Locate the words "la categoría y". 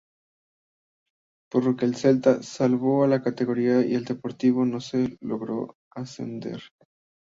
3.05-3.93